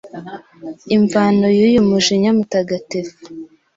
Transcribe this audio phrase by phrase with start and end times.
[0.95, 3.19] Imvano y’uyu mujinya mutagatifu